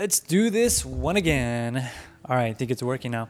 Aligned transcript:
Let's 0.00 0.18
do 0.18 0.48
this 0.48 0.82
one 0.82 1.16
again. 1.16 1.76
All 2.24 2.34
right, 2.34 2.46
I 2.46 2.52
think 2.54 2.70
it's 2.70 2.82
working 2.82 3.10
now. 3.10 3.28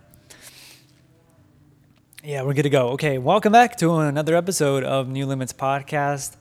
Yeah, 2.22 2.44
we're 2.44 2.54
good 2.54 2.62
to 2.62 2.70
go. 2.70 2.90
Okay, 2.90 3.18
welcome 3.18 3.52
back 3.52 3.76
to 3.78 3.96
another 3.96 4.36
episode 4.36 4.84
of 4.84 5.08
New 5.08 5.26
Limits 5.26 5.52
Podcast. 5.52 6.36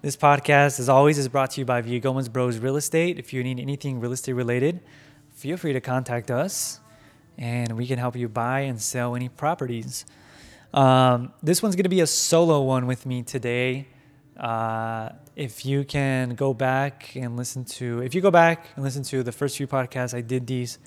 This 0.00 0.16
podcast, 0.16 0.78
as 0.78 0.88
always, 0.88 1.18
is 1.18 1.26
brought 1.26 1.50
to 1.50 1.60
you 1.60 1.64
by 1.64 1.80
Via 1.80 1.98
Gomez 1.98 2.28
Bros 2.28 2.58
Real 2.58 2.76
Estate. 2.76 3.18
If 3.18 3.32
you 3.32 3.42
need 3.42 3.58
anything 3.58 3.98
real 3.98 4.12
estate 4.12 4.34
related, 4.34 4.78
feel 5.34 5.56
free 5.56 5.72
to 5.72 5.80
contact 5.80 6.30
us 6.30 6.78
and 7.36 7.76
we 7.76 7.88
can 7.88 7.98
help 7.98 8.14
you 8.14 8.28
buy 8.28 8.60
and 8.60 8.80
sell 8.80 9.16
any 9.16 9.28
properties. 9.28 10.06
Um, 10.72 11.32
this 11.42 11.60
one's 11.60 11.74
going 11.74 11.82
to 11.82 11.90
be 11.90 12.02
a 12.02 12.06
solo 12.06 12.62
one 12.62 12.86
with 12.86 13.04
me 13.04 13.24
today. 13.24 13.88
Uh, 14.38 15.10
if 15.36 15.66
you 15.66 15.84
can 15.84 16.34
go 16.34 16.54
back 16.54 17.14
and 17.16 17.36
listen 17.36 17.64
to, 17.64 18.00
if 18.00 18.14
you 18.14 18.20
go 18.20 18.30
back 18.30 18.66
and 18.74 18.84
listen 18.84 19.02
to 19.02 19.22
the 19.22 19.32
first 19.32 19.56
few 19.56 19.66
podcasts, 19.66 20.14
I 20.14 20.20
did 20.20 20.46
these 20.46 20.78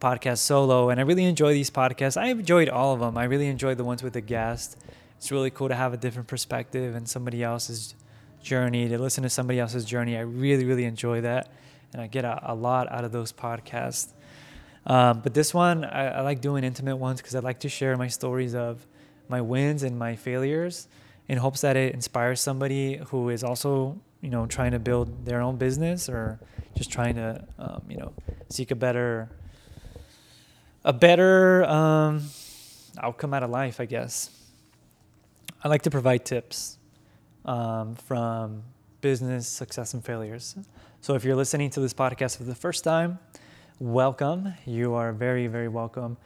podcasts 0.00 0.38
solo, 0.38 0.90
and 0.90 1.00
I 1.00 1.04
really 1.04 1.24
enjoy 1.24 1.54
these 1.54 1.70
podcasts. 1.70 2.20
I 2.20 2.26
enjoyed 2.26 2.68
all 2.68 2.92
of 2.92 3.00
them. 3.00 3.16
I 3.16 3.24
really 3.24 3.46
enjoyed 3.46 3.78
the 3.78 3.84
ones 3.84 4.02
with 4.02 4.12
the 4.12 4.20
guest. 4.20 4.76
It's 5.16 5.30
really 5.30 5.50
cool 5.50 5.68
to 5.68 5.74
have 5.74 5.92
a 5.92 5.96
different 5.96 6.28
perspective 6.28 6.94
and 6.94 7.08
somebody 7.08 7.42
else's 7.42 7.94
journey, 8.42 8.88
to 8.88 8.98
listen 8.98 9.22
to 9.22 9.30
somebody 9.30 9.58
else's 9.58 9.84
journey. 9.84 10.16
I 10.16 10.20
really, 10.20 10.64
really 10.64 10.84
enjoy 10.84 11.22
that, 11.22 11.50
and 11.92 12.02
I 12.02 12.06
get 12.08 12.24
a, 12.24 12.52
a 12.52 12.54
lot 12.54 12.90
out 12.90 13.04
of 13.04 13.12
those 13.12 13.32
podcasts. 13.32 14.08
Um, 14.86 15.20
but 15.20 15.32
this 15.32 15.54
one, 15.54 15.84
I, 15.84 16.18
I 16.18 16.20
like 16.20 16.40
doing 16.40 16.64
intimate 16.64 16.96
ones 16.96 17.20
because 17.20 17.34
I 17.34 17.38
like 17.38 17.60
to 17.60 17.68
share 17.68 17.96
my 17.96 18.08
stories 18.08 18.54
of 18.54 18.86
my 19.28 19.40
wins 19.40 19.82
and 19.82 19.98
my 19.98 20.16
failures 20.16 20.86
in 21.28 21.38
hopes 21.38 21.62
that 21.62 21.76
it 21.76 21.94
inspires 21.94 22.40
somebody 22.40 22.96
who 23.08 23.30
is 23.30 23.42
also 23.42 23.98
you 24.20 24.30
know 24.30 24.46
trying 24.46 24.72
to 24.72 24.78
build 24.78 25.24
their 25.24 25.40
own 25.40 25.56
business 25.56 26.08
or 26.08 26.40
just 26.76 26.90
trying 26.90 27.14
to 27.14 27.44
um, 27.58 27.82
you 27.88 27.96
know 27.96 28.12
seek 28.48 28.70
a 28.70 28.74
better 28.74 29.28
a 30.84 30.92
better 30.92 31.64
um, 31.64 32.22
outcome 33.02 33.34
out 33.34 33.42
of 33.42 33.50
life 33.50 33.80
i 33.80 33.84
guess. 33.84 34.30
I 35.62 35.68
like 35.68 35.82
to 35.82 35.90
provide 35.90 36.26
tips 36.26 36.76
um, 37.46 37.94
from 37.94 38.64
business 39.00 39.48
success 39.48 39.94
and 39.94 40.04
failures. 40.04 40.56
So 41.00 41.14
if 41.14 41.24
you're 41.24 41.36
listening 41.36 41.70
to 41.70 41.80
this 41.80 41.94
podcast 41.94 42.36
for 42.36 42.44
the 42.44 42.54
first 42.54 42.84
time 42.84 43.18
welcome. 43.80 44.54
You 44.66 44.94
are 44.94 45.12
very 45.12 45.46
very 45.48 45.68
welcome. 45.68 46.16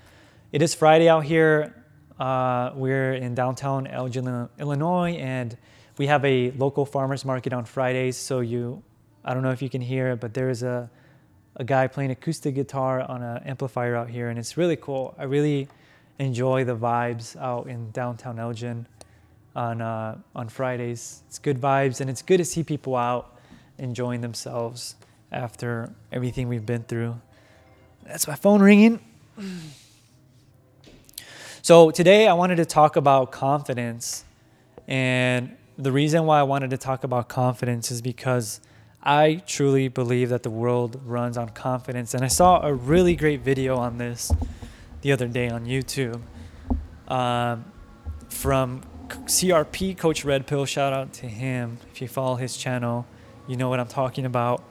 It 0.52 0.60
is 0.62 0.74
friday 0.74 1.08
out 1.08 1.24
here 1.24 1.84
uh, 2.18 2.72
we're 2.74 3.14
in 3.14 3.34
downtown 3.34 3.86
Elgin, 3.86 4.48
Illinois, 4.58 5.12
and 5.12 5.56
we 5.98 6.06
have 6.06 6.24
a 6.24 6.50
local 6.52 6.84
farmers 6.86 7.24
market 7.24 7.52
on 7.52 7.64
Fridays. 7.64 8.16
So 8.16 8.40
you, 8.40 8.82
I 9.24 9.34
don't 9.34 9.42
know 9.42 9.50
if 9.50 9.62
you 9.62 9.70
can 9.70 9.80
hear 9.80 10.10
it, 10.10 10.20
but 10.20 10.34
there 10.34 10.50
is 10.50 10.62
a 10.62 10.90
a 11.58 11.64
guy 11.64 11.88
playing 11.88 12.10
acoustic 12.10 12.54
guitar 12.54 13.00
on 13.00 13.22
an 13.22 13.42
amplifier 13.44 13.96
out 13.96 14.08
here, 14.08 14.28
and 14.28 14.38
it's 14.38 14.56
really 14.56 14.76
cool. 14.76 15.14
I 15.18 15.24
really 15.24 15.68
enjoy 16.18 16.64
the 16.64 16.76
vibes 16.76 17.36
out 17.36 17.66
in 17.66 17.90
downtown 17.90 18.38
Elgin 18.38 18.86
on 19.54 19.80
uh, 19.80 20.18
on 20.34 20.48
Fridays. 20.48 21.22
It's 21.26 21.38
good 21.38 21.60
vibes, 21.60 22.00
and 22.00 22.08
it's 22.08 22.22
good 22.22 22.38
to 22.38 22.44
see 22.44 22.62
people 22.62 22.96
out 22.96 23.36
enjoying 23.78 24.20
themselves 24.20 24.94
after 25.32 25.92
everything 26.12 26.48
we've 26.48 26.66
been 26.66 26.84
through. 26.84 27.20
That's 28.04 28.26
my 28.26 28.36
phone 28.36 28.62
ringing. 28.62 29.00
So 31.62 31.90
today 31.90 32.28
I 32.28 32.34
wanted 32.34 32.56
to 32.56 32.64
talk 32.64 32.96
about 32.96 33.32
confidence. 33.32 34.24
And 34.86 35.56
the 35.76 35.90
reason 35.90 36.24
why 36.24 36.40
I 36.40 36.44
wanted 36.44 36.70
to 36.70 36.78
talk 36.78 37.04
about 37.04 37.28
confidence 37.28 37.90
is 37.90 38.00
because 38.00 38.60
I 39.02 39.42
truly 39.46 39.88
believe 39.88 40.28
that 40.28 40.44
the 40.44 40.50
world 40.50 41.00
runs 41.04 41.36
on 41.36 41.50
confidence. 41.50 42.14
And 42.14 42.24
I 42.24 42.28
saw 42.28 42.64
a 42.64 42.72
really 42.72 43.16
great 43.16 43.40
video 43.40 43.76
on 43.76 43.98
this 43.98 44.32
the 45.02 45.12
other 45.12 45.26
day 45.26 45.48
on 45.48 45.66
YouTube 45.66 46.20
um, 47.08 47.64
from 48.28 48.82
CRP 49.08 49.98
Coach 49.98 50.24
Red 50.24 50.46
Pill. 50.46 50.64
Shout 50.64 50.92
out 50.92 51.12
to 51.14 51.26
him. 51.26 51.78
If 51.92 52.00
you 52.00 52.08
follow 52.08 52.36
his 52.36 52.56
channel, 52.56 53.04
you 53.48 53.56
know 53.56 53.68
what 53.68 53.80
I'm 53.80 53.88
talking 53.88 54.24
about. 54.24 54.62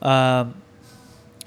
Um, 0.00 0.62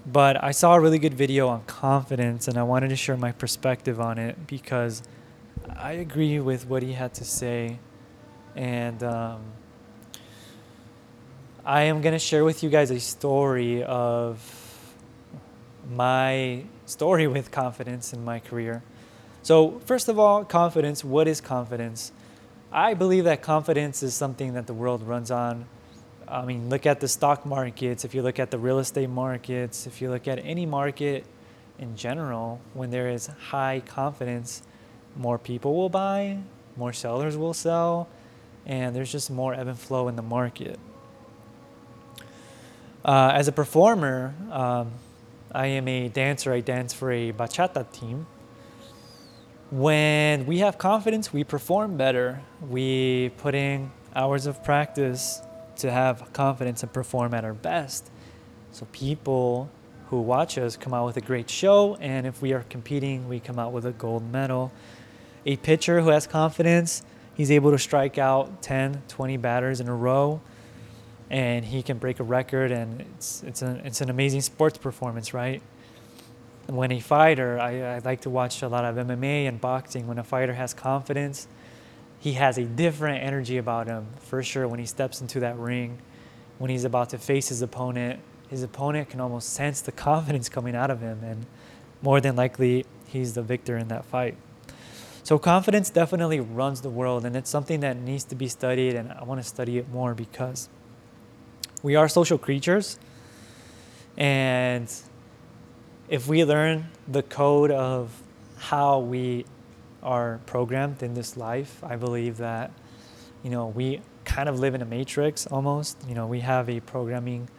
but 0.05 0.43
I 0.43 0.51
saw 0.51 0.75
a 0.75 0.79
really 0.79 0.99
good 0.99 1.13
video 1.13 1.47
on 1.47 1.63
confidence 1.63 2.47
and 2.47 2.57
I 2.57 2.63
wanted 2.63 2.89
to 2.89 2.95
share 2.95 3.15
my 3.15 3.31
perspective 3.31 3.99
on 4.01 4.17
it 4.17 4.47
because 4.47 5.01
I 5.75 5.93
agree 5.93 6.39
with 6.39 6.67
what 6.67 6.83
he 6.83 6.93
had 6.93 7.13
to 7.15 7.25
say. 7.25 7.79
And 8.55 9.01
um, 9.03 9.41
I 11.65 11.83
am 11.83 12.01
going 12.01 12.13
to 12.13 12.19
share 12.19 12.43
with 12.43 12.63
you 12.63 12.69
guys 12.69 12.91
a 12.91 12.99
story 12.99 13.83
of 13.83 14.59
my 15.89 16.63
story 16.85 17.27
with 17.27 17.51
confidence 17.51 18.13
in 18.13 18.23
my 18.25 18.39
career. 18.39 18.83
So, 19.41 19.79
first 19.85 20.07
of 20.07 20.19
all, 20.19 20.45
confidence. 20.45 21.03
What 21.03 21.27
is 21.27 21.41
confidence? 21.41 22.11
I 22.71 22.93
believe 22.93 23.25
that 23.25 23.41
confidence 23.41 24.01
is 24.01 24.13
something 24.13 24.53
that 24.53 24.67
the 24.67 24.73
world 24.73 25.03
runs 25.03 25.31
on 25.31 25.65
I 26.27 26.45
mean, 26.45 26.69
look 26.69 26.85
at 26.85 26.99
the 26.99 27.07
stock 27.07 27.45
markets, 27.45 28.05
if 28.05 28.15
you 28.15 28.21
look 28.21 28.39
at 28.39 28.51
the 28.51 28.57
real 28.57 28.79
estate 28.79 29.09
markets, 29.09 29.87
if 29.87 30.01
you 30.01 30.09
look 30.09 30.27
at 30.27 30.39
any 30.43 30.65
market 30.65 31.25
in 31.79 31.95
general, 31.95 32.61
when 32.73 32.91
there 32.91 33.09
is 33.09 33.27
high 33.27 33.81
confidence, 33.85 34.63
more 35.15 35.37
people 35.37 35.75
will 35.75 35.89
buy, 35.89 36.39
more 36.77 36.93
sellers 36.93 37.37
will 37.37 37.53
sell, 37.53 38.07
and 38.65 38.95
there's 38.95 39.11
just 39.11 39.29
more 39.29 39.53
ebb 39.53 39.67
and 39.67 39.77
flow 39.77 40.07
in 40.07 40.15
the 40.15 40.21
market. 40.21 40.79
Uh, 43.03 43.31
as 43.33 43.47
a 43.47 43.51
performer, 43.51 44.33
um, 44.49 44.91
I 45.51 45.67
am 45.67 45.87
a 45.87 46.07
dancer. 46.07 46.53
I 46.53 46.61
dance 46.61 46.93
for 46.93 47.11
a 47.11 47.31
bachata 47.31 47.91
team. 47.91 48.25
When 49.71 50.45
we 50.45 50.59
have 50.59 50.77
confidence, 50.77 51.33
we 51.33 51.43
perform 51.43 51.97
better. 51.97 52.41
We 52.67 53.31
put 53.37 53.55
in 53.55 53.91
hours 54.15 54.45
of 54.45 54.63
practice 54.63 55.41
to 55.77 55.91
have 55.91 56.31
confidence 56.33 56.83
and 56.83 56.91
perform 56.91 57.33
at 57.33 57.43
our 57.43 57.53
best. 57.53 58.09
So 58.71 58.87
people 58.91 59.69
who 60.09 60.21
watch 60.21 60.57
us 60.57 60.77
come 60.77 60.93
out 60.93 61.05
with 61.05 61.17
a 61.17 61.21
great 61.21 61.49
show, 61.49 61.95
and 61.95 62.27
if 62.27 62.41
we 62.41 62.53
are 62.53 62.63
competing, 62.69 63.27
we 63.27 63.39
come 63.39 63.57
out 63.57 63.71
with 63.71 63.85
a 63.85 63.91
gold 63.91 64.31
medal. 64.31 64.71
A 65.45 65.57
pitcher 65.57 66.01
who 66.01 66.09
has 66.09 66.27
confidence, 66.27 67.03
he's 67.33 67.51
able 67.51 67.71
to 67.71 67.79
strike 67.79 68.17
out 68.17 68.61
10, 68.61 69.03
20 69.07 69.37
batters 69.37 69.79
in 69.79 69.87
a 69.87 69.95
row, 69.95 70.41
and 71.29 71.65
he 71.65 71.81
can 71.81 71.97
break 71.97 72.19
a 72.19 72.23
record, 72.23 72.71
and 72.71 73.01
it's, 73.01 73.43
it's, 73.43 73.61
an, 73.61 73.81
it's 73.85 74.01
an 74.01 74.09
amazing 74.09 74.41
sports 74.41 74.77
performance, 74.77 75.33
right? 75.33 75.61
When 76.67 76.91
a 76.91 76.99
fighter, 76.99 77.59
I, 77.59 77.95
I 77.95 77.99
like 77.99 78.21
to 78.21 78.29
watch 78.29 78.61
a 78.61 78.67
lot 78.67 78.85
of 78.85 78.95
MMA 78.95 79.47
and 79.47 79.59
boxing, 79.59 80.07
when 80.07 80.19
a 80.19 80.23
fighter 80.23 80.53
has 80.53 80.73
confidence, 80.73 81.47
he 82.23 82.33
has 82.33 82.57
a 82.57 82.63
different 82.63 83.21
energy 83.21 83.57
about 83.57 83.87
him 83.87 84.07
for 84.17 84.41
sure 84.41 84.65
when 84.65 84.79
he 84.79 84.85
steps 84.85 85.19
into 85.19 85.41
that 85.41 85.57
ring 85.57 85.97
when 86.57 86.69
he's 86.69 86.85
about 86.85 87.09
to 87.09 87.17
face 87.17 87.49
his 87.49 87.61
opponent. 87.61 88.17
His 88.49 88.63
opponent 88.63 89.09
can 89.09 89.19
almost 89.19 89.49
sense 89.49 89.81
the 89.81 89.91
confidence 90.09 90.47
coming 90.47 90.73
out 90.73 90.89
of 90.89 91.01
him 91.01 91.19
and 91.21 91.45
more 92.01 92.21
than 92.21 92.37
likely 92.37 92.85
he's 93.07 93.33
the 93.33 93.41
victor 93.41 93.77
in 93.77 93.89
that 93.89 94.05
fight. 94.05 94.37
So 95.21 95.37
confidence 95.37 95.89
definitely 95.89 96.39
runs 96.39 96.79
the 96.79 96.89
world 96.89 97.25
and 97.25 97.35
it's 97.35 97.49
something 97.49 97.81
that 97.81 97.97
needs 97.97 98.23
to 98.25 98.35
be 98.35 98.47
studied 98.47 98.95
and 98.95 99.11
i 99.11 99.23
want 99.25 99.41
to 99.41 99.47
study 99.47 99.77
it 99.77 99.89
more 99.89 100.13
because 100.13 100.69
we 101.81 101.97
are 101.97 102.07
social 102.07 102.37
creatures 102.37 102.97
and 104.15 104.89
if 106.07 106.27
we 106.27 106.45
learn 106.45 106.85
the 107.05 107.23
code 107.23 107.71
of 107.71 108.21
how 108.57 108.99
we 108.99 109.45
are 110.03 110.39
programmed 110.45 111.01
in 111.01 111.13
this 111.13 111.35
life. 111.37 111.83
I 111.83 111.95
believe 111.95 112.37
that, 112.37 112.71
you 113.41 113.49
know, 113.49 113.67
we 113.67 114.01
kind 114.25 114.47
of 114.47 114.59
live 114.59 114.75
in 114.75 114.81
a 114.81 114.85
matrix 114.85 115.47
almost. 115.47 115.97
You 116.07 116.15
know, 116.15 116.27
we 116.27 116.41
have 116.41 116.69
a 116.69 116.79
programming 116.81 117.49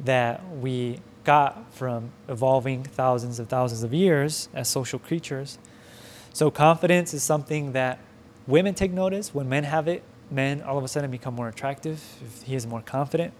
that 0.00 0.42
we 0.58 0.98
got 1.24 1.72
from 1.74 2.10
evolving 2.28 2.84
thousands 2.84 3.38
of 3.38 3.48
thousands 3.48 3.82
of 3.82 3.94
years 3.94 4.48
as 4.54 4.68
social 4.68 4.98
creatures. 4.98 5.58
So 6.32 6.50
confidence 6.50 7.14
is 7.14 7.22
something 7.22 7.72
that 7.72 7.98
women 8.46 8.74
take 8.74 8.92
notice. 8.92 9.34
When 9.34 9.48
men 9.48 9.64
have 9.64 9.88
it, 9.88 10.02
men 10.30 10.62
all 10.62 10.78
of 10.78 10.84
a 10.84 10.88
sudden 10.88 11.10
become 11.10 11.34
more 11.34 11.48
attractive 11.48 12.02
if 12.24 12.42
he 12.42 12.54
is 12.54 12.66
more 12.66 12.82
confident 12.82 13.34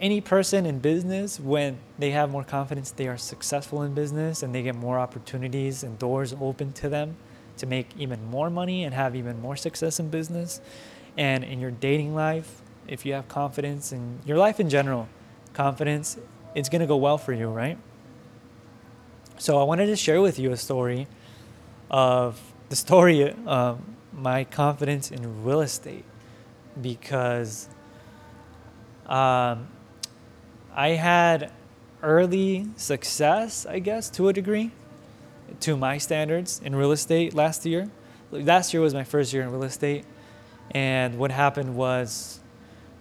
any 0.00 0.20
person 0.20 0.64
in 0.64 0.78
business, 0.78 1.38
when 1.38 1.78
they 1.98 2.10
have 2.12 2.30
more 2.30 2.42
confidence, 2.42 2.90
they 2.90 3.06
are 3.06 3.18
successful 3.18 3.82
in 3.82 3.92
business 3.92 4.42
and 4.42 4.54
they 4.54 4.62
get 4.62 4.74
more 4.74 4.98
opportunities 4.98 5.82
and 5.82 5.98
doors 5.98 6.34
open 6.40 6.72
to 6.74 6.88
them 6.88 7.16
to 7.58 7.66
make 7.66 7.88
even 7.98 8.24
more 8.30 8.48
money 8.48 8.84
and 8.84 8.94
have 8.94 9.14
even 9.14 9.40
more 9.40 9.56
success 9.56 10.00
in 10.00 10.08
business. 10.08 10.60
And 11.18 11.44
in 11.44 11.60
your 11.60 11.70
dating 11.70 12.14
life, 12.14 12.62
if 12.88 13.04
you 13.04 13.12
have 13.12 13.28
confidence 13.28 13.92
in 13.92 14.20
your 14.24 14.38
life 14.38 14.58
in 14.58 14.70
general, 14.70 15.06
confidence, 15.52 16.16
it's 16.54 16.70
going 16.70 16.80
to 16.80 16.86
go 16.86 16.96
well 16.96 17.18
for 17.18 17.34
you, 17.34 17.48
right? 17.48 17.76
So 19.36 19.60
I 19.60 19.64
wanted 19.64 19.86
to 19.86 19.96
share 19.96 20.22
with 20.22 20.38
you 20.38 20.50
a 20.52 20.56
story 20.56 21.06
of 21.90 22.40
the 22.70 22.76
story 22.76 23.34
of 23.44 23.80
my 24.12 24.44
confidence 24.44 25.10
in 25.10 25.44
real 25.44 25.60
estate 25.60 26.04
because 26.80 27.68
um, 29.06 29.68
I 30.74 30.90
had 30.90 31.52
early 32.02 32.66
success, 32.76 33.66
I 33.66 33.78
guess, 33.78 34.08
to 34.10 34.28
a 34.28 34.32
degree, 34.32 34.70
to 35.60 35.76
my 35.76 35.98
standards 35.98 36.60
in 36.64 36.74
real 36.74 36.92
estate 36.92 37.34
last 37.34 37.66
year. 37.66 37.90
Last 38.30 38.72
year 38.72 38.80
was 38.80 38.94
my 38.94 39.04
first 39.04 39.32
year 39.32 39.42
in 39.42 39.50
real 39.50 39.64
estate. 39.64 40.04
And 40.70 41.18
what 41.18 41.32
happened 41.32 41.74
was 41.74 42.40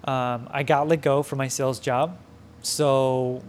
um, 0.03 0.47
I 0.51 0.63
got 0.63 0.87
let 0.87 1.01
go 1.01 1.21
from 1.21 1.37
my 1.37 1.47
sales 1.47 1.79
job. 1.79 2.17
So 2.61 3.43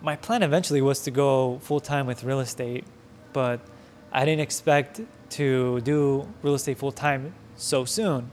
my 0.00 0.16
plan 0.16 0.42
eventually 0.42 0.80
was 0.80 1.00
to 1.00 1.10
go 1.10 1.58
full 1.62 1.80
time 1.80 2.06
with 2.06 2.24
real 2.24 2.40
estate, 2.40 2.84
but 3.32 3.60
I 4.12 4.24
didn't 4.24 4.40
expect 4.40 5.00
to 5.30 5.80
do 5.80 6.28
real 6.42 6.54
estate 6.54 6.78
full 6.78 6.92
time 6.92 7.34
so 7.56 7.84
soon 7.84 8.30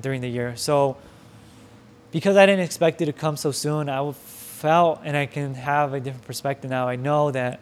during 0.00 0.20
the 0.20 0.28
year. 0.28 0.56
So 0.56 0.96
because 2.12 2.36
I 2.36 2.46
didn't 2.46 2.64
expect 2.64 3.00
it 3.00 3.06
to 3.06 3.12
come 3.12 3.36
so 3.36 3.50
soon, 3.50 3.88
I 3.88 4.12
felt, 4.12 5.00
and 5.02 5.16
I 5.16 5.26
can 5.26 5.54
have 5.54 5.94
a 5.94 6.00
different 6.00 6.26
perspective 6.26 6.70
now. 6.70 6.86
I 6.86 6.96
know 6.96 7.30
that 7.32 7.60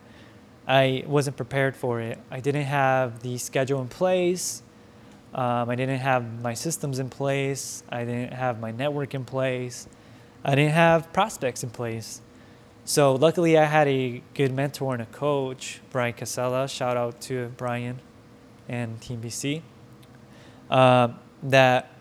I 0.69 1.05
wasn't 1.06 1.37
prepared 1.37 1.75
for 1.76 2.00
it. 2.00 2.19
I 2.31 2.41
didn't 2.41 2.64
have 2.64 3.23
the 3.23 3.38
schedule 3.38 3.81
in 3.81 3.88
place. 3.88 4.62
Um, 5.32 5.70
I 5.70 5.76
didn't 5.76 6.00
have 6.00 6.43
my 6.43 6.55
systems 6.55 6.99
in 6.99 7.08
place. 7.08 7.85
I 7.88 8.05
didn't 8.05 8.32
have 8.32 8.61
my 8.61 8.73
network 8.73 9.14
in 9.14 9.25
place. 9.25 9.88
I 10.44 10.55
didn't 10.56 10.73
have 10.73 11.12
prospects 11.12 11.62
in 11.62 11.70
place. 11.70 12.20
So 12.85 13.14
luckily, 13.14 13.56
I 13.56 13.67
had 13.67 13.87
a 13.87 14.20
good 14.35 14.52
mentor 14.52 14.94
and 14.94 15.02
a 15.02 15.06
coach, 15.06 15.81
Brian 15.91 16.14
Casella. 16.14 16.67
Shout 16.67 16.97
out 16.97 17.20
to 17.23 17.52
Brian 17.56 18.00
and 18.69 19.00
Team 19.00 19.20
BC. 19.20 19.62
Uh, 20.69 21.08
that 21.44 21.94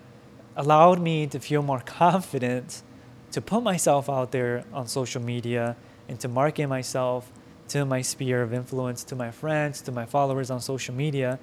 allowed 0.59 1.00
me 1.00 1.25
to 1.25 1.39
feel 1.39 1.63
more 1.63 1.79
confident 1.85 2.83
to 3.31 3.41
put 3.41 3.63
myself 3.63 4.09
out 4.09 4.31
there 4.31 4.65
on 4.73 4.88
social 4.88 5.21
media 5.21 5.75
and 6.07 6.19
to 6.19 6.27
market 6.27 6.67
myself 6.67 7.31
to 7.69 7.85
my 7.85 8.01
sphere 8.01 8.41
of 8.41 8.53
influence, 8.53 9.03
to 9.06 9.15
my 9.15 9.31
friends, 9.31 9.81
to 9.81 9.91
my 9.91 10.06
followers 10.06 10.51
on 10.51 10.59
social 10.59 10.94
media, 10.94 11.39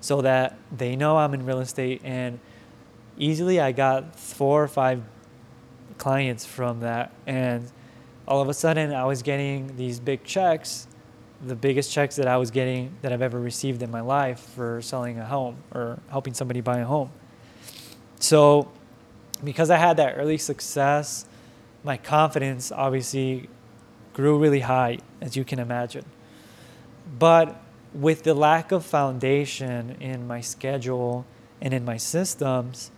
so 0.00 0.20
that 0.20 0.56
they 0.76 0.94
know 0.94 1.16
I'm 1.16 1.34
in 1.34 1.44
real 1.44 1.60
estate. 1.60 2.02
And 2.04 2.38
easily 3.18 3.58
I 3.60 3.72
got 3.72 4.16
four 4.16 4.62
or 4.62 4.68
five 4.68 5.02
clients 5.98 6.44
from 6.46 6.80
that. 6.80 7.12
And 7.26 7.70
all 8.28 8.40
of 8.40 8.48
a 8.48 8.54
sudden 8.54 8.92
I 8.92 9.04
was 9.04 9.22
getting 9.22 9.76
these 9.76 9.98
big 9.98 10.22
checks, 10.22 10.86
the 11.44 11.56
biggest 11.56 11.90
checks 11.90 12.16
that 12.16 12.28
I 12.28 12.36
was 12.36 12.50
getting 12.50 12.92
that 13.00 13.12
I've 13.12 13.22
ever 13.22 13.40
received 13.40 13.82
in 13.82 13.90
my 13.90 14.02
life 14.02 14.40
for 14.54 14.82
selling 14.82 15.18
a 15.18 15.24
home 15.24 15.56
or 15.74 15.98
helping 16.10 16.34
somebody 16.34 16.60
buy 16.60 16.80
a 16.80 16.84
home. 16.84 17.10
So, 18.20 18.70
because 19.42 19.70
I 19.70 19.76
had 19.78 19.96
that 19.96 20.16
early 20.16 20.38
success, 20.38 21.24
my 21.82 21.96
confidence 21.96 22.70
obviously 22.70 23.48
grew 24.12 24.38
really 24.38 24.60
high, 24.60 24.98
as 25.20 25.36
you 25.36 25.44
can 25.44 25.58
imagine. 25.58 26.04
But 27.18 27.60
with 27.94 28.22
the 28.22 28.34
lack 28.34 28.70
of 28.70 28.84
foundation 28.84 29.96
in 30.00 30.26
my 30.26 30.42
schedule 30.42 31.24
and 31.60 31.74
in 31.74 31.84
my 31.84 31.96
systems, 31.96 32.90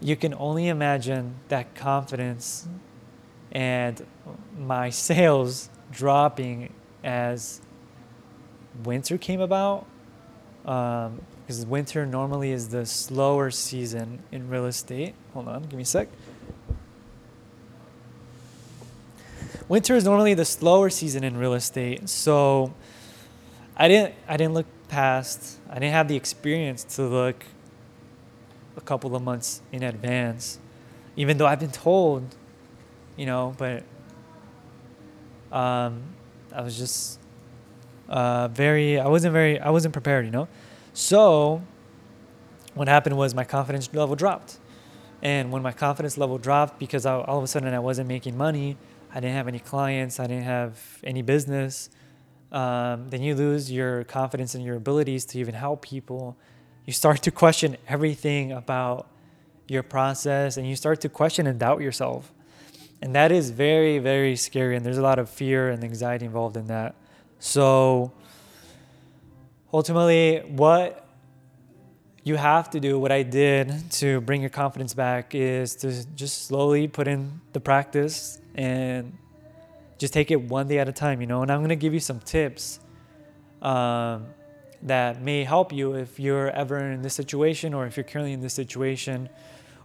you 0.00 0.16
can 0.16 0.34
only 0.34 0.68
imagine 0.68 1.36
that 1.48 1.74
confidence 1.74 2.66
and 3.52 4.04
my 4.58 4.90
sales 5.08 5.68
dropping 5.92 6.72
as 7.04 7.60
winter 8.82 9.18
came 9.18 9.40
about. 9.40 9.86
Um, 10.64 11.20
because 11.46 11.66
winter 11.66 12.06
normally 12.06 12.52
is 12.52 12.70
the 12.70 12.86
slower 12.86 13.50
season 13.50 14.22
in 14.32 14.48
real 14.48 14.64
estate. 14.64 15.14
Hold 15.34 15.48
on, 15.48 15.62
give 15.62 15.74
me 15.74 15.82
a 15.82 15.86
sec. 15.86 16.08
Winter 19.68 19.94
is 19.94 20.04
normally 20.04 20.34
the 20.34 20.44
slower 20.44 20.90
season 20.90 21.24
in 21.24 21.36
real 21.36 21.54
estate, 21.54 22.08
so 22.08 22.72
I 23.76 23.88
didn't 23.88 24.14
I 24.28 24.36
didn't 24.36 24.54
look 24.54 24.66
past. 24.88 25.58
I 25.68 25.74
didn't 25.74 25.92
have 25.92 26.08
the 26.08 26.16
experience 26.16 26.84
to 26.96 27.02
look 27.02 27.44
a 28.76 28.80
couple 28.80 29.14
of 29.14 29.22
months 29.22 29.62
in 29.72 29.82
advance, 29.82 30.58
even 31.16 31.38
though 31.38 31.46
I've 31.46 31.60
been 31.60 31.72
told, 31.72 32.34
you 33.16 33.26
know. 33.26 33.54
But 33.58 33.84
um, 35.50 36.02
I 36.52 36.62
was 36.62 36.76
just 36.76 37.18
uh, 38.08 38.48
very. 38.48 38.98
I 38.98 39.08
wasn't 39.08 39.32
very. 39.32 39.58
I 39.58 39.70
wasn't 39.70 39.92
prepared, 39.92 40.24
you 40.24 40.30
know. 40.30 40.48
So, 40.94 41.60
what 42.74 42.86
happened 42.86 43.16
was 43.16 43.34
my 43.34 43.42
confidence 43.42 43.92
level 43.92 44.14
dropped. 44.14 44.58
And 45.22 45.50
when 45.50 45.60
my 45.60 45.72
confidence 45.72 46.16
level 46.16 46.38
dropped, 46.38 46.78
because 46.78 47.04
I, 47.04 47.14
all 47.14 47.38
of 47.38 47.42
a 47.42 47.48
sudden 47.48 47.74
I 47.74 47.80
wasn't 47.80 48.06
making 48.06 48.36
money, 48.36 48.76
I 49.12 49.20
didn't 49.20 49.34
have 49.34 49.48
any 49.48 49.58
clients, 49.58 50.20
I 50.20 50.28
didn't 50.28 50.44
have 50.44 50.78
any 51.02 51.22
business, 51.22 51.90
um, 52.52 53.10
then 53.10 53.22
you 53.22 53.34
lose 53.34 53.72
your 53.72 54.04
confidence 54.04 54.54
in 54.54 54.60
your 54.60 54.76
abilities 54.76 55.24
to 55.26 55.40
even 55.40 55.54
help 55.54 55.82
people. 55.82 56.36
You 56.84 56.92
start 56.92 57.22
to 57.22 57.32
question 57.32 57.76
everything 57.88 58.52
about 58.52 59.08
your 59.66 59.82
process 59.82 60.56
and 60.56 60.68
you 60.68 60.76
start 60.76 61.00
to 61.00 61.08
question 61.08 61.48
and 61.48 61.58
doubt 61.58 61.80
yourself. 61.80 62.32
And 63.02 63.16
that 63.16 63.32
is 63.32 63.50
very, 63.50 63.98
very 63.98 64.36
scary. 64.36 64.76
And 64.76 64.86
there's 64.86 64.98
a 64.98 65.02
lot 65.02 65.18
of 65.18 65.28
fear 65.28 65.70
and 65.70 65.82
anxiety 65.82 66.24
involved 66.24 66.56
in 66.56 66.68
that. 66.68 66.94
So, 67.40 68.12
ultimately, 69.74 70.38
what 70.46 71.04
you 72.22 72.36
have 72.36 72.70
to 72.70 72.80
do, 72.80 72.96
what 72.96 73.10
I 73.10 73.24
did 73.24 73.90
to 73.90 74.20
bring 74.20 74.40
your 74.40 74.48
confidence 74.48 74.94
back, 74.94 75.34
is 75.34 75.74
to 75.76 76.06
just 76.14 76.46
slowly 76.46 76.86
put 76.86 77.08
in 77.08 77.40
the 77.52 77.60
practice 77.60 78.40
and 78.54 79.18
just 79.98 80.14
take 80.14 80.30
it 80.30 80.40
one 80.40 80.68
day 80.68 80.78
at 80.78 80.88
a 80.88 80.92
time, 80.92 81.20
you 81.20 81.26
know. 81.26 81.42
And 81.42 81.50
I'm 81.50 81.60
gonna 81.60 81.74
give 81.74 81.92
you 81.92 81.98
some 81.98 82.20
tips 82.20 82.78
um, 83.62 84.26
that 84.82 85.20
may 85.20 85.42
help 85.42 85.72
you 85.72 85.94
if 85.94 86.20
you're 86.20 86.50
ever 86.50 86.78
in 86.78 87.02
this 87.02 87.14
situation 87.14 87.74
or 87.74 87.84
if 87.86 87.96
you're 87.96 88.04
currently 88.04 88.32
in 88.32 88.40
this 88.40 88.54
situation 88.54 89.28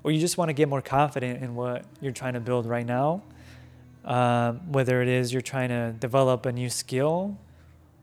or 0.03 0.11
you 0.11 0.19
just 0.19 0.37
want 0.37 0.49
to 0.49 0.53
get 0.53 0.69
more 0.69 0.83
confident 0.83 1.41
in 1.43 1.55
what 1.55 1.83
you're 1.99 2.13
trying 2.13 2.33
to 2.33 2.39
build 2.39 2.67
right 2.67 2.85
now. 2.85 3.23
Um, 4.05 4.71
whether 4.71 5.01
it 5.01 5.07
is 5.07 5.33
you're 5.33 5.41
trying 5.41 5.69
to 5.69 5.93
develop 5.99 6.45
a 6.45 6.51
new 6.51 6.69
skill 6.69 7.37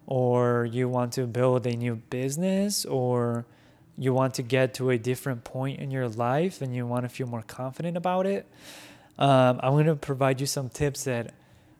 or 0.06 0.64
you 0.64 0.88
want 0.88 1.12
to 1.12 1.26
build 1.26 1.66
a 1.66 1.76
new 1.76 1.96
business 1.96 2.84
or 2.84 3.44
you 3.98 4.12
want 4.12 4.34
to 4.34 4.42
get 4.42 4.74
to 4.74 4.90
a 4.90 4.98
different 4.98 5.42
point 5.44 5.80
in 5.80 5.90
your 5.90 6.08
life 6.08 6.60
and 6.60 6.74
you 6.74 6.86
want 6.86 7.04
to 7.04 7.08
feel 7.08 7.26
more 7.26 7.42
confident 7.42 7.96
about 7.96 8.26
it 8.26 8.46
um, 9.18 9.58
i'm 9.62 9.72
going 9.72 9.86
to 9.86 9.96
provide 9.96 10.40
you 10.40 10.46
some 10.46 10.68
tips 10.68 11.04
that 11.04 11.32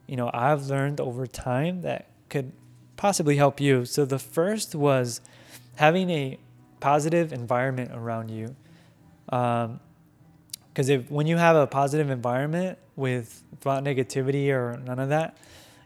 you 0.06 0.16
know 0.16 0.30
i've 0.32 0.66
learned 0.66 1.00
over 1.00 1.26
time 1.26 1.82
that 1.82 2.08
could 2.28 2.52
possibly 2.96 3.36
help 3.36 3.60
you. 3.60 3.84
So 3.84 4.04
the 4.04 4.18
first 4.18 4.74
was 4.74 5.20
having 5.76 6.10
a 6.10 6.38
positive 6.80 7.32
environment 7.32 7.90
around 7.94 8.30
you 8.30 8.54
because 9.26 9.68
um, 9.68 9.80
if 10.76 11.10
when 11.10 11.26
you 11.26 11.36
have 11.36 11.56
a 11.56 11.66
positive 11.66 12.10
environment 12.10 12.78
with 12.96 13.42
without 13.50 13.82
negativity 13.82 14.50
or 14.50 14.78
none 14.84 14.98
of 14.98 15.08
that 15.08 15.36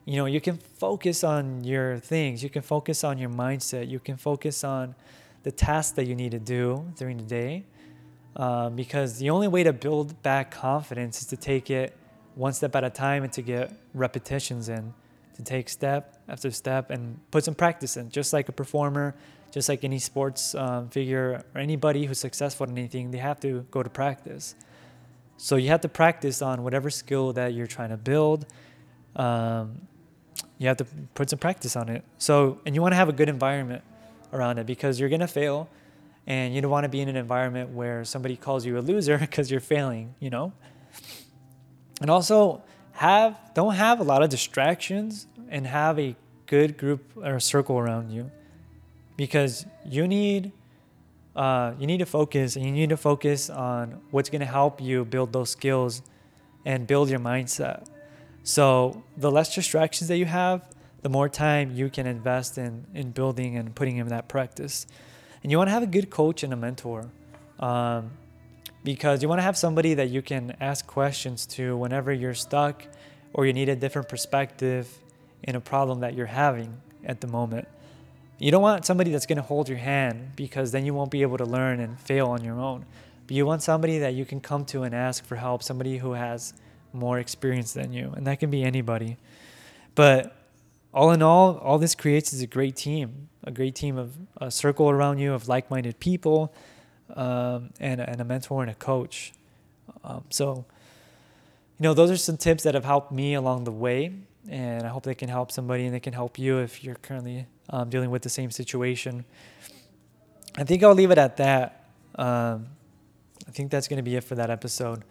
you 0.04 0.16
know 0.16 0.26
you 0.26 0.40
can 0.40 0.57
focus 0.57 1.25
on 1.25 1.64
your 1.64 1.99
things. 1.99 2.42
You 2.42 2.50
can 2.50 2.62
focus 2.62 3.04
on 3.04 3.19
your 3.19 3.30
mindset. 3.30 3.88
You 3.88 4.00
can 4.00 4.16
focus 4.16 4.64
on 4.64 4.95
the 5.42 5.52
tasks 5.52 5.92
that 5.92 6.07
you 6.07 6.14
need 6.14 6.33
to 6.33 6.38
do 6.38 6.85
during 6.97 7.16
the 7.16 7.25
day 7.25 7.64
um, 8.37 8.76
because 8.76 9.19
the 9.19 9.30
only 9.30 9.49
way 9.49 9.62
to 9.62 9.73
build 9.73 10.23
back 10.23 10.50
confidence 10.50 11.23
is 11.23 11.26
to 11.28 11.37
take 11.37 11.71
it 11.71 11.97
one 12.35 12.52
step 12.52 12.76
at 12.76 12.85
a 12.85 12.90
time 12.90 13.25
and 13.25 13.33
to 13.33 13.42
get 13.42 13.73
repetitions 13.95 14.69
in 14.69 14.92
to 15.35 15.42
take 15.42 15.69
step 15.69 16.19
after 16.28 16.50
step 16.50 16.90
and 16.90 17.19
put 17.30 17.45
some 17.45 17.54
practice 17.54 17.97
in. 17.97 18.11
Just 18.11 18.33
like 18.33 18.49
a 18.49 18.52
performer 18.52 19.14
just 19.50 19.69
like 19.69 19.85
any 19.85 19.99
sports 19.99 20.54
um, 20.54 20.88
figure 20.88 21.42
or 21.54 21.61
anybody 21.61 22.07
who's 22.07 22.19
successful 22.19 22.66
in 22.69 22.76
anything 22.78 23.11
they 23.11 23.19
have 23.19 23.40
to 23.40 23.66
go 23.71 23.83
to 23.83 23.90
practice. 23.90 24.54
So 25.37 25.57
you 25.57 25.69
have 25.69 25.80
to 25.83 25.88
practice 25.88 26.42
on 26.42 26.62
whatever 26.62 26.90
skill 26.90 27.33
that 27.33 27.54
you're 27.54 27.66
trying 27.66 27.90
to 27.90 27.97
build 27.97 28.47
um, 29.16 29.80
you 30.61 30.69
have 30.69 30.76
to 30.76 30.85
put 31.14 31.31
some 31.31 31.38
practice 31.38 31.75
on 31.75 31.88
it. 31.88 32.05
So, 32.19 32.61
and 32.67 32.75
you 32.75 32.83
want 32.83 32.93
to 32.93 32.97
have 32.97 33.09
a 33.09 33.14
good 33.14 33.31
environment 33.31 33.83
around 34.31 34.59
it 34.59 34.67
because 34.67 35.00
you're 35.00 35.09
going 35.09 35.23
to 35.23 35.26
fail 35.26 35.71
and 36.26 36.55
you 36.55 36.61
don't 36.61 36.71
want 36.71 36.85
to 36.85 36.90
be 36.90 37.00
in 37.00 37.09
an 37.09 37.17
environment 37.17 37.71
where 37.71 38.05
somebody 38.05 38.37
calls 38.37 38.67
you 38.67 38.79
a 38.79 38.81
loser 38.81 39.17
because 39.26 39.50
you're 39.50 39.61
failing, 39.61 40.14
you 40.21 40.29
know? 40.29 40.52
And 42.02 42.11
also 42.11 42.62
have 42.93 43.38
don't 43.55 43.75
have 43.75 44.00
a 44.00 44.02
lot 44.02 44.23
of 44.23 44.29
distractions 44.29 45.26
and 45.49 45.67
have 45.67 45.99
a 45.99 46.14
good 46.45 46.76
group 46.76 47.11
or 47.17 47.40
circle 47.40 47.79
around 47.79 48.11
you 48.11 48.31
because 49.17 49.64
you 49.87 50.07
need 50.07 50.52
uh, 51.35 51.73
you 51.79 51.87
need 51.87 51.99
to 51.99 52.07
focus 52.07 52.57
and 52.57 52.67
you 52.67 52.73
need 52.73 52.90
to 52.90 52.99
focus 52.99 53.49
on 53.49 53.99
what's 54.11 54.29
going 54.29 54.40
to 54.40 54.47
help 54.47 54.79
you 54.79 55.07
build 55.07 55.33
those 55.33 55.49
skills 55.49 56.02
and 56.67 56.87
build 56.87 57.09
your 57.09 57.21
mindset 57.21 57.87
so 58.42 59.02
the 59.16 59.30
less 59.30 59.54
distractions 59.54 60.09
that 60.09 60.16
you 60.16 60.26
have, 60.26 60.62
the 61.02 61.09
more 61.09 61.28
time 61.28 61.73
you 61.75 61.88
can 61.88 62.06
invest 62.06 62.59
in 62.59 62.87
in 62.94 63.11
building 63.11 63.56
and 63.56 63.75
putting 63.75 63.97
in 63.97 64.09
that 64.09 64.28
practice. 64.28 64.87
And 65.42 65.50
you 65.50 65.59
want 65.59 65.68
to 65.68 65.73
have 65.73 65.82
a 65.82 65.87
good 65.87 66.11
coach 66.11 66.42
and 66.42 66.52
a 66.52 66.56
mentor, 66.56 67.11
um, 67.59 68.11
because 68.85 69.23
you 69.23 69.28
want 69.28 69.38
to 69.38 69.42
have 69.42 69.56
somebody 69.56 69.94
that 69.94 70.11
you 70.11 70.23
can 70.23 70.56
ask 70.61 70.87
questions 70.87 71.47
to 71.47 71.76
whenever 71.76 72.12
you're 72.12 72.35
stuck, 72.35 72.87
or 73.32 73.47
you 73.47 73.52
need 73.52 73.68
a 73.68 73.76
different 73.76 74.09
perspective 74.09 74.99
in 75.42 75.56
a 75.56 75.61
problem 75.61 76.00
that 76.00 76.14
you're 76.14 76.26
having 76.26 76.80
at 77.04 77.20
the 77.20 77.26
moment. 77.26 77.66
You 78.38 78.50
don't 78.50 78.62
want 78.62 78.87
somebody 78.87 79.11
that's 79.11 79.26
going 79.26 79.37
to 79.37 79.42
hold 79.42 79.68
your 79.68 79.78
hand 79.78 80.32
because 80.35 80.73
then 80.73 80.87
you 80.87 80.94
won't 80.94 81.11
be 81.11 81.23
able 81.23 81.38
to 81.38 81.44
learn 81.44 81.80
and 81.80 81.99
fail 82.00 82.28
on 82.28 82.42
your 82.42 82.59
own. 82.59 82.87
But 83.26 83.37
you 83.37 83.44
want 83.47 83.62
somebody 83.62 83.99
that 83.99 84.14
you 84.14 84.25
can 84.25 84.40
come 84.40 84.64
to 84.66 84.82
and 84.82 84.94
ask 84.94 85.25
for 85.25 85.37
help, 85.37 85.62
somebody 85.62 85.99
who 85.99 86.12
has 86.12 86.54
more 86.92 87.18
experience 87.18 87.73
than 87.73 87.92
you, 87.92 88.12
and 88.16 88.26
that 88.26 88.40
can 88.40 88.50
be 88.50 88.62
anybody. 88.62 89.16
But 89.94 90.37
all 90.92 91.12
in 91.12 91.23
all, 91.23 91.59
all 91.59 91.78
this 91.78 91.94
creates 91.94 92.32
is 92.32 92.42
a 92.42 92.47
great 92.47 92.76
team, 92.76 93.28
a 93.44 93.50
great 93.50 93.75
team 93.75 93.97
of 93.97 94.12
a 94.40 94.50
circle 94.50 94.90
around 94.90 95.18
you 95.18 95.32
of 95.32 95.49
like-minded 95.49 96.00
people, 96.00 96.52
um, 97.14 97.70
and, 97.80 98.00
and 98.00 98.20
a 98.20 98.25
mentor 98.25 98.62
and 98.62 98.70
a 98.70 98.75
coach. 98.75 99.32
Um, 100.04 100.25
so, 100.30 100.64
you 101.78 101.85
know, 101.85 101.94
those 101.94 102.11
are 102.11 102.16
some 102.16 102.37
tips 102.37 102.62
that 102.64 102.75
have 102.75 102.85
helped 102.85 103.12
me 103.12 103.35
along 103.35 103.64
the 103.64 103.73
way, 103.73 104.12
and 104.49 104.85
I 104.85 104.88
hope 104.88 105.04
they 105.04 105.14
can 105.14 105.28
help 105.28 105.52
somebody 105.52 105.85
and 105.85 105.94
they 105.94 106.00
can 106.00 106.12
help 106.12 106.38
you 106.38 106.59
if 106.59 106.82
you're 106.82 106.97
currently 106.97 107.47
um, 107.68 107.88
dealing 107.90 108.11
with 108.11 108.23
the 108.23 108.28
same 108.28 108.50
situation. 108.50 109.25
I 110.56 110.64
think 110.64 110.82
I'll 110.82 110.94
leave 110.94 111.11
it 111.11 111.18
at 111.18 111.37
that. 111.37 111.85
Um, 112.16 112.66
I 113.47 113.52
think 113.52 113.70
that's 113.70 113.88
going 113.88 113.99
to 113.99 114.02
be 114.02 114.16
it 114.16 114.25
for 114.25 114.35
that 114.35 114.50
episode. 114.50 115.04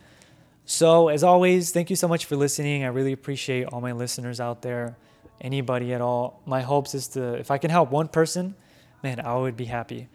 So, 0.71 1.07
as 1.07 1.23
always, 1.23 1.71
thank 1.71 1.89
you 1.89 1.95
so 1.95 2.07
much 2.07 2.25
for 2.25 2.35
listening. 2.35 2.83
I 2.83 2.89
really 2.89 3.11
appreciate 3.11 3.63
all 3.63 3.81
my 3.81 3.91
listeners 3.91 4.39
out 4.39 4.61
there, 4.61 4.95
anybody 5.41 5.95
at 5.95 5.99
all. 5.99 6.43
My 6.45 6.61
hopes 6.61 6.93
is 6.93 7.07
to, 7.07 7.33
if 7.33 7.49
I 7.49 7.57
can 7.57 7.71
help 7.71 7.89
one 7.89 8.07
person, 8.07 8.53
man, 9.01 9.19
I 9.19 9.35
would 9.35 9.57
be 9.57 9.65
happy. 9.65 10.09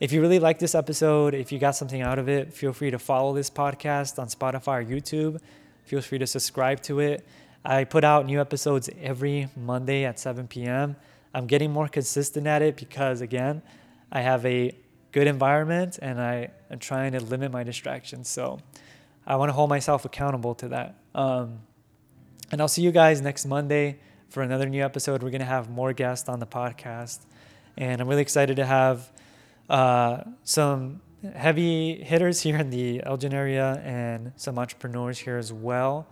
If 0.00 0.10
you 0.10 0.20
really 0.20 0.40
like 0.40 0.58
this 0.58 0.74
episode, 0.74 1.32
if 1.32 1.52
you 1.52 1.60
got 1.60 1.76
something 1.76 2.02
out 2.02 2.18
of 2.18 2.28
it, 2.28 2.52
feel 2.52 2.72
free 2.72 2.90
to 2.90 2.98
follow 2.98 3.32
this 3.32 3.48
podcast 3.50 4.18
on 4.18 4.26
Spotify 4.26 4.82
or 4.82 4.84
YouTube. 4.84 5.40
Feel 5.84 6.00
free 6.00 6.18
to 6.18 6.26
subscribe 6.26 6.82
to 6.82 6.98
it. 6.98 7.24
I 7.64 7.84
put 7.84 8.02
out 8.02 8.26
new 8.26 8.40
episodes 8.40 8.90
every 9.00 9.48
Monday 9.56 10.04
at 10.04 10.18
7 10.18 10.48
p.m. 10.48 10.96
I'm 11.32 11.46
getting 11.46 11.70
more 11.70 11.86
consistent 11.86 12.48
at 12.48 12.62
it 12.62 12.76
because, 12.76 13.20
again, 13.20 13.62
I 14.10 14.22
have 14.22 14.44
a 14.44 14.76
good 15.12 15.28
environment 15.28 16.00
and 16.02 16.20
I 16.20 16.50
am 16.68 16.80
trying 16.80 17.12
to 17.12 17.20
limit 17.20 17.52
my 17.52 17.62
distractions. 17.62 18.28
So 18.28 18.58
I 19.26 19.36
want 19.36 19.48
to 19.48 19.52
hold 19.52 19.70
myself 19.70 20.04
accountable 20.04 20.54
to 20.56 20.68
that. 20.68 20.94
Um, 21.14 21.60
and 22.50 22.60
I'll 22.60 22.68
see 22.68 22.82
you 22.82 22.90
guys 22.90 23.20
next 23.20 23.46
Monday 23.46 24.00
for 24.28 24.42
another 24.42 24.68
new 24.68 24.82
episode. 24.82 25.22
We're 25.22 25.30
going 25.30 25.40
to 25.40 25.46
have 25.46 25.70
more 25.70 25.92
guests 25.92 26.28
on 26.28 26.40
the 26.40 26.46
podcast. 26.46 27.20
And 27.76 28.00
I'm 28.00 28.08
really 28.08 28.22
excited 28.22 28.56
to 28.56 28.66
have 28.66 29.10
uh, 29.68 30.22
some 30.44 31.00
heavy 31.34 32.02
hitters 32.02 32.40
here 32.40 32.56
in 32.56 32.70
the 32.70 33.02
Elgin 33.04 33.34
area 33.34 33.80
and 33.84 34.32
some 34.36 34.58
entrepreneurs 34.58 35.18
here 35.18 35.36
as 35.36 35.52
well. 35.52 36.08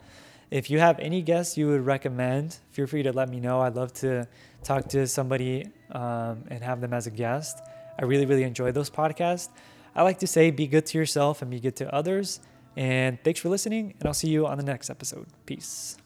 If 0.51 0.71
you 0.71 0.79
have 0.79 0.99
any 0.99 1.23
guests 1.23 1.59
you 1.59 1.69
would 1.69 1.85
recommend, 1.85 2.59
feel 2.71 2.87
free 2.87 3.03
to 3.03 3.13
let 3.13 3.29
me 3.29 3.41
know. 3.41 3.61
I'd 3.61 3.75
love 3.75 3.93
to 3.95 4.27
talk 4.63 4.89
to 4.89 5.07
somebody 5.07 5.67
um, 5.93 6.45
and 6.49 6.63
have 6.63 6.81
them 6.81 6.95
as 6.95 7.07
a 7.07 7.11
guest. 7.11 7.59
I 7.99 8.05
really, 8.05 8.27
really 8.27 8.45
enjoy 8.45 8.73
those 8.73 8.91
podcasts. 8.91 9.49
I 9.95 10.03
like 10.03 10.19
to 10.21 10.27
say 10.27 10.51
be 10.51 10.67
good 10.67 10.87
to 10.87 10.99
yourself 10.99 11.43
and 11.43 11.51
be 11.51 11.61
good 11.61 11.77
to 11.77 11.93
others. 11.95 12.41
And 12.79 13.19
thanks 13.25 13.41
for 13.41 13.49
listening, 13.49 13.95
and 13.99 14.07
I'll 14.07 14.15
see 14.15 14.29
you 14.29 14.47
on 14.47 14.57
the 14.57 14.63
next 14.63 14.89
episode. 14.89 15.27
Peace. 15.47 15.97